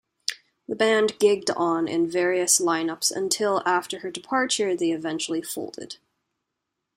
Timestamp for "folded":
5.43-5.97